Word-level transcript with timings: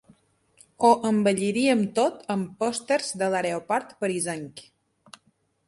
Ho 0.87 0.89
embelliríem 1.09 1.83
tot 1.99 2.25
amb 2.37 2.57
pòsters 2.65 3.13
de 3.23 3.29
l'aeroport 3.35 3.95
parisenc. 4.03 4.67